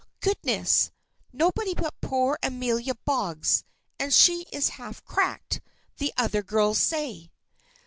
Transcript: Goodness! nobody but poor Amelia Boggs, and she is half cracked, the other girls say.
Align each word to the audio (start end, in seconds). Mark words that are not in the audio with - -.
Goodness! 0.19 0.89
nobody 1.31 1.75
but 1.75 2.01
poor 2.01 2.39
Amelia 2.41 2.95
Boggs, 3.05 3.63
and 3.99 4.11
she 4.11 4.47
is 4.51 4.69
half 4.79 5.05
cracked, 5.05 5.61
the 5.97 6.11
other 6.17 6.41
girls 6.41 6.79
say. 6.79 7.29